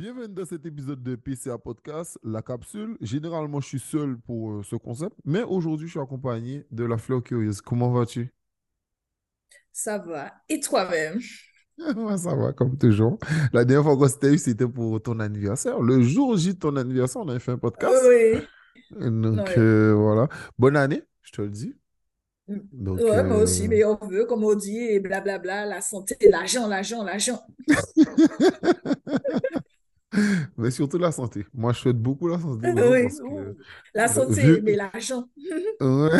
[0.00, 2.96] Bienvenue dans cet épisode de PCA Podcast, la capsule.
[3.02, 6.96] Généralement, je suis seul pour euh, ce concept, mais aujourd'hui, je suis accompagné de la
[6.96, 7.60] fleur curieuse.
[7.60, 8.32] Comment vas-tu?
[9.70, 10.32] Ça va.
[10.48, 11.20] Et toi-même?
[12.16, 13.18] Ça va, comme toujours.
[13.52, 15.78] La dernière fois qu'on s'était eu, c'était pour ton anniversaire.
[15.80, 17.94] Le jour J de ton anniversaire, on avait fait un podcast.
[18.08, 18.40] Oui.
[19.02, 19.54] Donc, Oui.
[19.58, 20.28] euh, voilà.
[20.58, 21.76] Bonne année, je te le dis.
[22.48, 26.66] Donc, Ouais, moi aussi, mais on veut, comme on dit, et blablabla, la santé, l'argent,
[26.66, 27.38] l'argent, l'argent.
[30.56, 31.46] mais surtout la santé.
[31.54, 33.56] Moi, je souhaite beaucoup la santé Oui, parce que.
[33.94, 35.24] La santé, mais l'argent.
[35.80, 36.10] Ouais.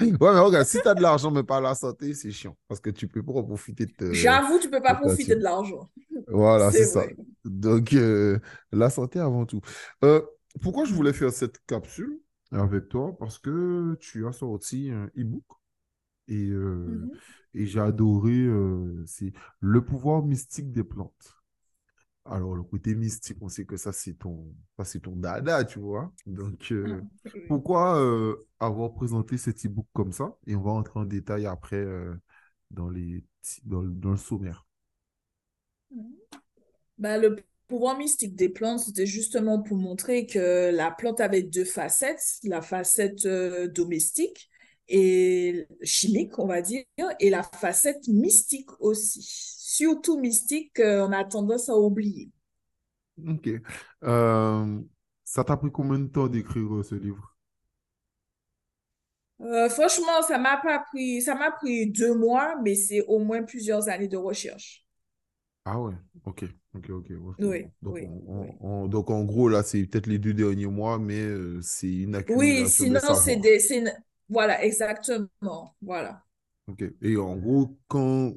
[0.00, 2.56] Ouais, mais regarde, si tu as de l'argent, mais pas la santé, c'est chiant.
[2.68, 5.90] Parce que tu peux pas profiter de, te- J'avoue, tu peux pas profiter de l'argent.
[6.28, 7.04] Voilà, c'est ça.
[7.44, 8.38] Donc, euh,
[8.72, 9.60] la santé avant tout.
[10.04, 10.20] Euh,
[10.62, 12.20] pourquoi je voulais faire cette capsule
[12.52, 13.16] avec toi?
[13.18, 15.44] Parce que tu as sorti un e-book
[16.28, 17.10] et, euh, Mhm.
[17.54, 18.46] et j'ai adoré,
[19.06, 21.36] c'est Le pouvoir mystique des plantes.
[22.26, 25.78] Alors, le côté mystique, on sait que ça, c'est ton, ça, c'est ton dada, tu
[25.78, 26.10] vois.
[26.26, 27.02] Donc, euh,
[27.34, 27.44] Oui.
[27.46, 30.34] pourquoi euh, avoir présenté cet e-book comme ça?
[30.46, 32.14] Et on va entrer en détail après euh,
[32.70, 33.24] dans les,
[33.64, 34.66] dans, le- dans le sommaire.
[36.98, 37.36] Ben, le
[37.68, 42.62] pouvoir mystique des plantes, c'était justement pour montrer que la plante avait deux facettes, la
[42.62, 43.26] facette
[43.74, 44.50] domestique
[44.88, 46.84] et chimique, on va dire,
[47.20, 49.22] et la facette mystique aussi.
[49.22, 52.30] Surtout mystique, on a tendance à oublier.
[53.28, 53.48] Ok.
[54.04, 54.80] Euh,
[55.24, 57.36] ça t'a pris combien de temps d'écrire euh, ce livre?
[59.40, 63.42] Euh, franchement, ça m'a pas pris, ça m'a pris deux mois, mais c'est au moins
[63.42, 64.84] plusieurs années de recherche.
[65.66, 67.70] Ah ouais, ok, ok, ok, Oui.
[67.82, 68.48] Donc, oui, on- oui.
[68.60, 71.22] on- on- donc en gros, là, c'est peut-être les deux derniers mois, mais
[71.62, 73.92] c'est une Oui, accumulation de sinon, c'est des, c'est une-
[74.28, 76.24] voilà, exactement, voilà.
[76.68, 76.84] Ok.
[77.02, 78.32] Et en gros, quand,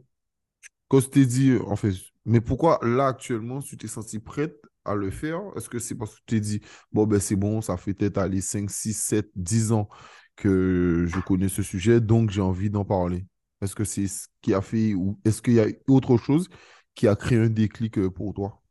[0.89, 1.93] quand je t'ai dit, en fait,
[2.25, 5.41] mais pourquoi là, actuellement, tu t'es sentie prête à le faire?
[5.57, 8.17] Est-ce que c'est parce que tu t'es dit, bon, ben c'est bon, ça fait peut-être
[8.19, 9.89] aller 5 6 7 10 ans
[10.35, 13.25] que je connais ce sujet, donc j'ai envie d'en parler.
[13.61, 16.49] Est-ce que c'est ce qui a fait, ou est-ce qu'il y a autre chose
[16.95, 18.61] qui a créé un déclic euh, pour toi?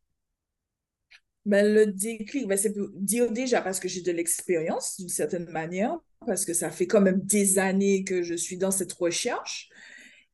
[1.47, 5.49] Ben, le déclic, ben, c'est pour dire déjà parce que j'ai de l'expérience d'une certaine
[5.51, 5.97] manière,
[6.27, 9.69] parce que ça fait quand même des années que je suis dans cette recherche.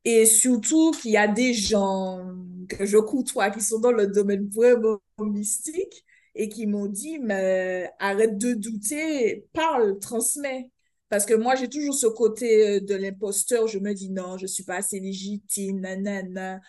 [0.05, 2.35] Et surtout qu'il y a des gens
[2.69, 7.91] que je côtoie qui sont dans le domaine vraiment mystique et qui m'ont dit, mais
[7.99, 10.71] arrête de douter, parle, transmets.
[11.11, 13.67] Parce que moi, j'ai toujours ce côté euh, de l'imposteur.
[13.69, 16.61] Je me dis, non, je suis pas assez légitime, nanana.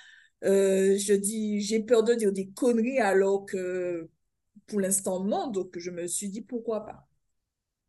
[0.43, 4.09] Euh, je dis, j'ai peur de dire des conneries alors que
[4.67, 5.47] pour l'instant, non.
[5.47, 7.07] Donc, je me suis dit, pourquoi pas.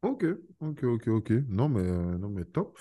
[0.02, 0.24] Ok,
[0.60, 1.30] ok, ok, ok.
[1.48, 2.78] Non, mais, euh, non, mais top.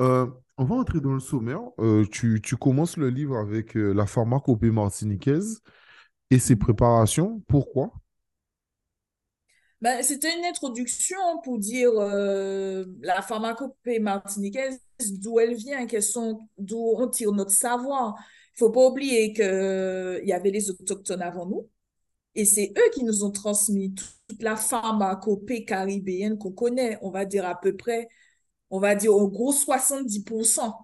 [0.00, 0.26] Euh,
[0.56, 1.60] on va entrer dans le sommaire.
[1.80, 5.60] Euh, tu, tu commences le livre avec euh, la pharmacopée martiniquaise
[6.30, 6.56] et ses Mhm.
[6.56, 7.42] préparations.
[7.48, 7.92] Pourquoi?
[9.80, 14.80] Ben, c'était une introduction pour dire la pharmacopée martiniquaise,
[15.20, 15.84] d'où elle vient,
[16.58, 18.14] d'où on tire notre savoir.
[18.54, 21.68] Il faut pas oublier qu'il y avait les autochtones avant nous,
[22.34, 27.24] et c'est eux qui nous ont transmis toute la pharmacopée caribéenne qu'on connaît, on va
[27.24, 28.08] dire à peu près
[28.70, 30.74] on va dire au gros 70%.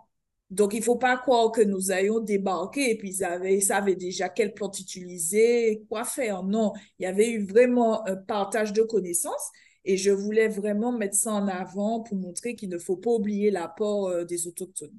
[0.51, 3.63] Donc, il ne faut pas croire que nous ayons débarqué et puis ils, avaient, ils
[3.63, 6.43] savaient déjà quelle plante utiliser, quoi faire.
[6.43, 9.51] Non, il y avait eu vraiment un partage de connaissances
[9.85, 13.51] et je voulais vraiment mettre ça en avant pour montrer qu'il ne faut pas oublier
[13.51, 14.99] l'apport euh, des autochtones.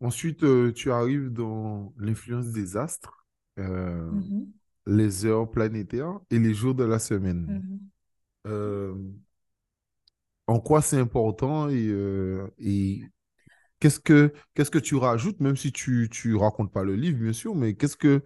[0.00, 3.26] Ensuite, euh, tu arrives dans l'influence des astres,
[3.58, 4.52] euh, Mhm,
[4.88, 7.52] les heures planétaires et les jours de la semaine.
[7.52, 7.90] mhm.
[8.46, 8.94] Euh,
[10.46, 13.02] en quoi c'est important et, euh, et
[13.80, 17.32] qu'est-ce que, qu'est-ce que tu rajoutes, même si tu tu racontes pas le livre, bien
[17.32, 18.22] sûr, mais qu'est-ce que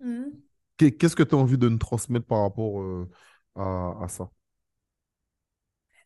[0.00, 0.46] Mhm.
[0.76, 3.08] qu'est- qu'est-ce que tu as envie de nous transmettre par rapport euh,
[3.56, 4.30] à, à ça?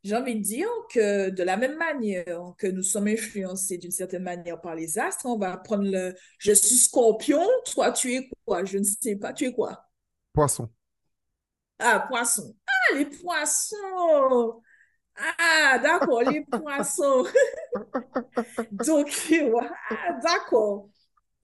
[0.03, 4.23] J'ai envie de dire que de la même manière que nous sommes influencés d'une certaine
[4.23, 8.65] manière par les astres, on va prendre le je suis scorpion, toi tu es quoi?
[8.65, 9.90] Je ne sais pas, tu es quoi?
[10.41, 10.71] Poisson.
[11.79, 12.55] Ah, poisson.
[12.67, 14.63] Ah, les poissons.
[15.17, 17.25] Ah, d'accord, les poissons.
[18.71, 19.09] Donc,
[19.91, 20.89] ah, d'accord.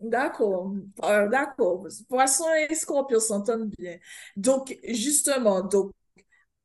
[0.00, 0.72] D'accord,
[1.04, 1.86] Euh, d'accord.
[2.08, 3.98] Poisson et scorpion s'entendent bien.
[4.36, 5.92] Donc, justement, donc,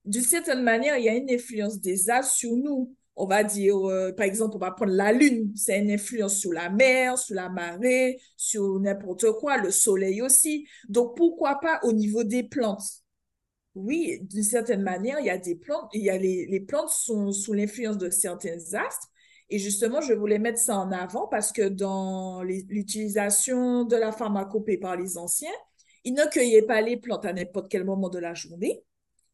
[0.06, 2.95] d'une certaine manière, il y a une influence des astres sur nous.
[3.16, 5.52] On va dire, euh, par exemple, on va prendre la Lune.
[5.56, 10.68] C'est une influence sur la mer, sur la marée, sur n'importe quoi, le soleil aussi.
[10.90, 12.84] Donc, pourquoi pas au niveau des plantes?
[13.75, 16.90] Oui, d'une certaine manière, il y a des plantes, il y a les, les plantes
[16.90, 19.08] sont sous l'influence de certains astres.
[19.50, 24.78] Et justement, je voulais mettre ça en avant parce que dans l'utilisation de la pharmacopée
[24.78, 25.52] par les anciens,
[26.04, 28.84] Il ne cueillait pas les plantes à n'importe quel moment de la journée.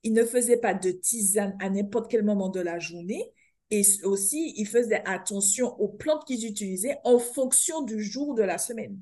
[0.03, 3.31] Il ne faisait pas de tisane à n'importe quel moment de la journée.
[3.69, 8.57] Et aussi, il faisait attention aux plantes qu'ils utilisaient en fonction du jour de la
[8.57, 8.97] semaine.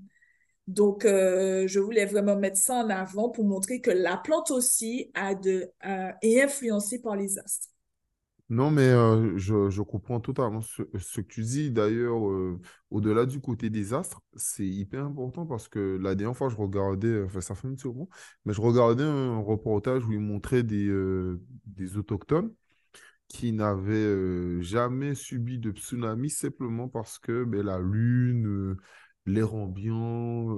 [0.68, 5.12] Donc, euh, je voulais vraiment mettre ça en avant pour montrer que la plante aussi
[5.14, 7.70] est influencée par les astres.
[8.50, 11.72] Non, mais euh, je, comprends totalement ce, que tu dis.
[11.72, 12.60] D'ailleurs, euh,
[12.92, 17.24] au-delà du côté des astres, c'est hyper important parce que la dernière fois, je regardais,
[17.24, 18.10] enfin, ça fait un petit moment,
[18.46, 20.92] mais je regardais un reportage où il montrait des,
[21.66, 22.52] des autochtones
[23.28, 28.76] qui n'avaient jamais subi de tsunami simplement parce que ben, la lune,
[29.26, 30.58] l'air ambiant,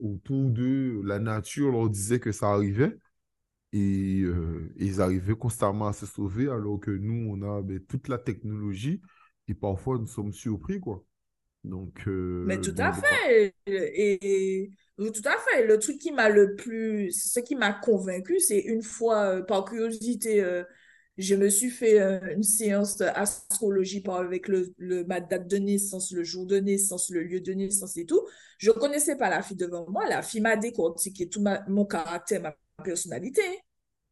[0.00, 2.96] autour d'eux, la nature leur disait que ça arrivait.
[3.72, 8.08] Et euh, ils arrivaient constamment à se sauver alors que nous, on a ben, toute
[8.08, 9.02] la technologie
[9.48, 11.04] et parfois nous sommes surpris, quoi.
[11.64, 13.54] Donc, euh, Mais tout à fait.
[13.66, 15.66] Et, tout à fait.
[15.66, 19.64] Le truc qui m'a le plus, ce qui m'a convaincu, c'est une fois, euh, par
[19.64, 20.42] curiosité,
[21.18, 21.98] je me suis fait
[22.34, 27.22] une séance d'astrologie avec le, le, ma date de naissance, le jour de naissance, le
[27.22, 28.20] lieu de naissance et tout.
[28.58, 30.06] Je ne connaissais pas la fille devant moi.
[30.08, 32.54] La fille m'a décortiqué tout mon caractère, ma
[32.84, 33.42] personnalité.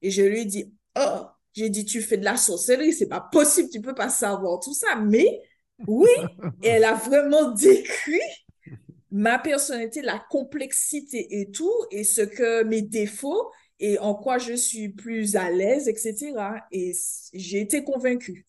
[0.01, 3.21] Et je lui ai dit, oh, j'ai dit, tu fais de la sorcellerie, c'est pas
[3.21, 4.97] possible, tu peux pas savoir tout ça.
[4.97, 5.43] Mais
[5.87, 6.11] oui,
[6.63, 8.21] elle a vraiment décrit
[9.11, 14.55] ma personnalité, la complexité et tout, et ce que mes défauts et en quoi je
[14.55, 16.67] suis plus à l'aise, etc.
[16.71, 16.93] Et
[17.33, 18.47] j'ai été convaincue.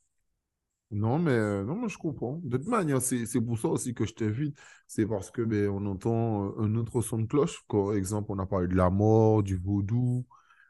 [0.91, 2.39] Non, mais, euh, non, mais je comprends.
[2.43, 4.57] De toute manière, c'est pour ça aussi que je t'invite.
[4.87, 7.63] C'est parce que ben, on entend euh, un autre son de cloche.
[7.67, 10.25] Par exemple, on a parlé de la mort, du vaudou.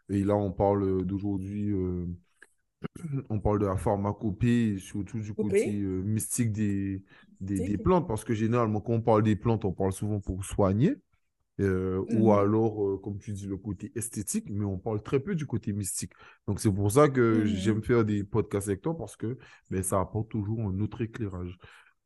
[0.09, 2.07] Et là, on parle d'aujourd'hui, euh,
[3.29, 7.03] on parle de la pharmacopée, surtout du côté mystique des,
[7.41, 8.07] des, des, plantes.
[8.07, 10.95] Parce que généralement, quand on parle des plantes, on parle souvent pour soigner.
[11.61, 12.39] Euh, ou mhm.
[12.39, 15.71] alors, euh, comme tu dis, le côté esthétique, mais on parle très peu du côté
[15.71, 16.11] mystique.
[16.47, 17.45] Donc, c'est pour ça que mhm.
[17.45, 19.37] j'aime faire des podcasts avec toi parce que
[19.69, 21.57] ben, ça apporte toujours un autre éclairage.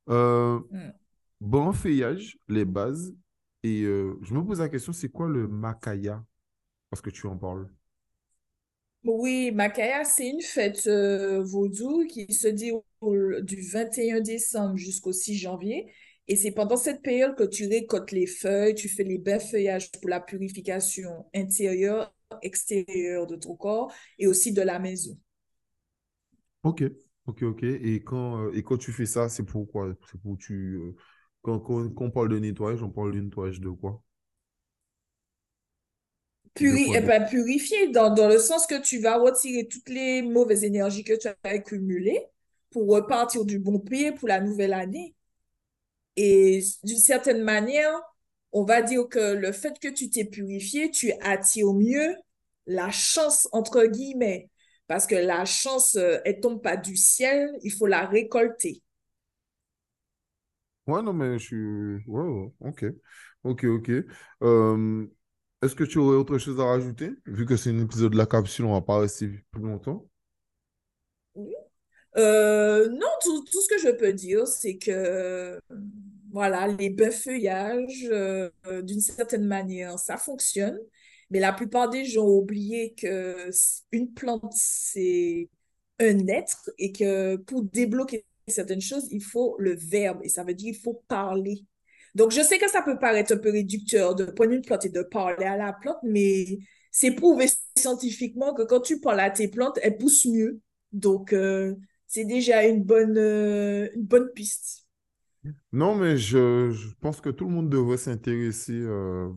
[0.09, 0.93] Euh, mm.
[1.41, 3.15] Bon feuillage, les bases.
[3.63, 6.23] Et je me pose la question, c'est quoi le Makaya?
[6.89, 7.67] Parce que tu en parles.
[9.03, 15.91] Oui, Makaya, c'est une fête vaudou qui se déroule du 21 décembre jusqu'au 6 janvier
[16.29, 19.91] et c'est pendant cette période que tu récoltes les feuilles, tu fais les bains feuillages
[19.91, 25.17] pour la purification intérieure, extérieure de ton corps et aussi de la maison.
[26.63, 26.83] Ok,
[27.25, 27.63] ok, ok.
[27.63, 30.75] Et quand, euh, et quand tu fais ça, c'est pourquoi C'est pour tu.
[30.75, 30.95] Euh,
[31.41, 34.03] quand, on parle de nettoyage, on parle de nettoyage de quoi?
[36.53, 40.63] Puri eh ben, purifier, dans, dans le sens que tu vas retirer toutes les mauvaises
[40.63, 42.21] énergies que tu as accumulées
[42.69, 45.15] pour repartir du bon pied pour la nouvelle année.
[46.15, 47.91] Et d'une certaine manière,
[48.51, 52.15] on va dire que le fait que tu t'es purifié, tu attires mieux
[52.67, 54.49] la chance, entre guillemets.
[54.87, 58.81] Parce que la chance, euh, elle tombe pas du ciel, il faut la récolter.
[60.87, 62.03] Ouais, non, mais je suis.
[62.07, 62.85] Ouais, ok.
[63.43, 63.91] Ok, ok.
[65.61, 67.11] Est-ce que tu aurais autre chose à rajouter?
[67.25, 70.08] Vu que c'est un épisode de la capsule, on va pas rester plus longtemps.
[72.19, 75.59] Euh, non, tout, tout, ce que je peux dire, c'est que
[76.31, 78.49] voilà, les bains feuillages, euh,
[78.83, 80.79] d'une certaine manière, ça fonctionne.
[81.31, 83.49] Mais la plupart des gens ont oublié que
[83.91, 85.49] une plante, c'est
[85.99, 90.53] un être et que pour débloquer certaines choses, il faut le verbe et ça veut
[90.53, 91.65] dire il faut parler.
[92.15, 94.89] Donc, je sais que ça peut paraître un peu réducteur de prendre une plante et
[94.89, 96.59] de parler à la plante, mais
[96.91, 97.45] c'est prouvé
[97.77, 100.59] scientifiquement que quand tu parles à tes plantes, elles poussent mieux.
[100.91, 101.75] Donc, euh,
[102.09, 104.87] c'est déjà une bonne, euh, une bonne piste.
[105.71, 109.29] Non, mais je, pense que tout le monde devrait s'intéresser euh,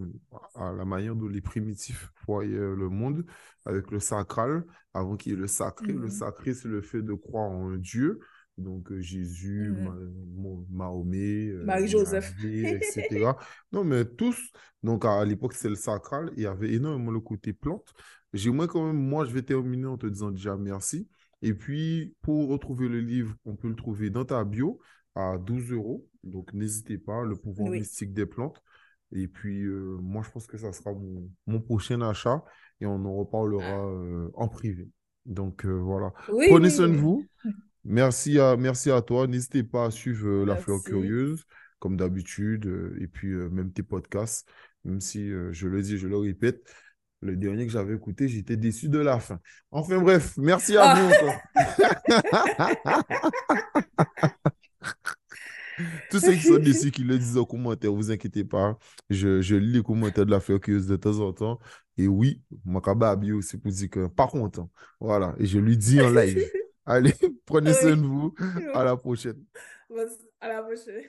[0.55, 3.25] à la manière dont les primitifs voyaient le monde
[3.67, 4.65] avec le sacral,
[4.95, 5.93] avant qu'il y ait le sacré.
[5.93, 6.11] Le mhm.
[6.11, 8.21] sacré, c'est le fait de croire en un Dieu.
[8.57, 10.65] Donc euh, Jésus, mhm.
[10.71, 13.33] Mahomet, Marie-Joseph, etc.
[13.73, 14.51] non, mais tous.
[14.83, 16.33] Donc à, l'époque, c'est le sacral.
[16.37, 17.93] Il y avait énormément le côté plante.
[18.33, 21.07] J'aimerais quand même, moi, je vais terminer en te disant déjà merci.
[21.43, 24.81] Et puis, pour retrouver le livre, on peut le trouver dans ta bio
[25.15, 26.09] à 12 euros.
[26.23, 28.63] Donc, n'hésitez pas, le pouvoir mystique des plantes.
[29.15, 30.93] Et puis, euh, moi, je pense que ça sera
[31.47, 32.43] mon, prochain achat
[32.81, 33.87] et on en reparlera ah.
[33.87, 34.89] euh, en privé.
[35.27, 36.13] Donc, euh, voilà.
[36.27, 37.27] Prenez soin de vous.
[37.85, 39.27] Merci à, merci à toi.
[39.27, 41.45] N'hésitez pas à suivre La Fleur Curieuse,
[41.81, 44.49] comme d'habitude, et puis même tes podcasts,
[44.85, 46.65] même si je le dis, je le répète.
[47.23, 49.39] Le dernier que j'avais écouté, j'étais déçu de la fin.
[49.71, 51.01] Enfin bref, merci à ah.
[51.01, 51.13] vous.
[56.11, 58.77] Tous ceux qui sont dessus, qui le disent en commentaire, vous inquiétez pas.
[59.09, 61.61] Je, je lis les commentaires de la fleur curieuse de temps en temps.
[61.97, 64.69] Et oui, Makababi aussi pour dire que pas content.
[64.99, 65.35] Voilà.
[65.39, 66.45] Et je lui dis en live.
[66.85, 67.15] Allez,
[67.47, 68.35] prenez soin de vous.
[68.75, 69.45] À la prochaine.
[70.41, 71.05] À la prochaine.